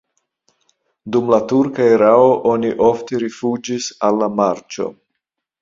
Dum 1.15 1.27
la 1.33 1.39
turka 1.51 1.85
erao 1.97 2.25
oni 2.53 2.71
ofte 2.89 3.23
rifuĝis 3.27 3.91
al 4.09 4.21
la 4.23 4.35
marĉo. 4.43 4.91